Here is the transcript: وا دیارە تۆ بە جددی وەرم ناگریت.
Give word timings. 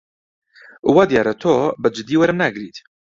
وا 0.95 1.03
دیارە 1.11 1.33
تۆ 1.41 1.53
بە 1.81 1.87
جددی 1.95 2.15
وەرم 2.19 2.37
ناگریت. 2.43 2.77